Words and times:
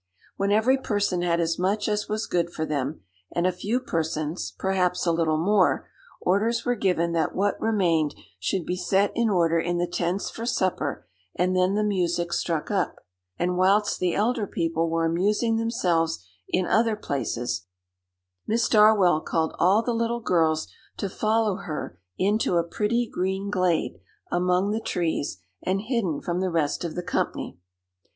When 0.35 0.51
every 0.51 0.79
person 0.79 1.21
had 1.21 1.39
as 1.39 1.59
much 1.59 1.87
as 1.87 2.09
was 2.09 2.25
good 2.25 2.51
for 2.51 2.65
them, 2.65 3.01
and 3.33 3.45
a 3.45 3.51
few 3.51 3.79
persons, 3.79 4.51
perhaps, 4.57 5.05
a 5.05 5.11
little 5.11 5.37
more, 5.37 5.91
orders 6.19 6.65
were 6.65 6.73
given 6.73 7.11
that 7.11 7.35
what 7.35 7.61
remained 7.61 8.15
should 8.39 8.65
be 8.65 8.75
set 8.75 9.11
in 9.13 9.29
order 9.29 9.59
in 9.59 9.77
the 9.77 9.85
tents 9.85 10.31
for 10.31 10.43
supper; 10.43 11.05
and 11.35 11.55
then 11.55 11.75
the 11.75 11.83
music 11.83 12.33
struck 12.33 12.71
up. 12.71 13.05
And 13.37 13.57
whilst 13.59 13.99
the 13.99 14.15
elder 14.15 14.47
people 14.47 14.89
were 14.89 15.05
amusing 15.05 15.57
themselves 15.57 16.25
in 16.49 16.65
other 16.65 16.95
places, 16.95 17.67
Miss 18.47 18.67
Darwell 18.67 19.21
called 19.21 19.53
all 19.59 19.83
the 19.83 19.93
little 19.93 20.19
girls 20.19 20.67
to 20.97 21.09
follow 21.09 21.57
her 21.57 21.99
into 22.17 22.57
a 22.57 22.63
pretty 22.63 23.07
green 23.07 23.51
glade 23.51 23.99
among 24.31 24.71
the 24.71 24.81
trees, 24.81 25.43
and 25.61 25.79
hidden 25.79 26.21
from 26.21 26.39
the 26.39 26.49
rest 26.49 26.83
of 26.83 26.95
the 26.95 27.03
company. 27.03 27.59